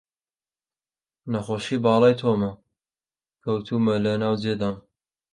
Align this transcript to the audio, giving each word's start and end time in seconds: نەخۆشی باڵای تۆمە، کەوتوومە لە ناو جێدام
نەخۆشی 1.31 1.77
باڵای 1.85 2.13
تۆمە، 2.19 2.51
کەوتوومە 3.43 3.95
لە 4.05 4.13
ناو 4.21 4.35
جێدام 4.43 4.75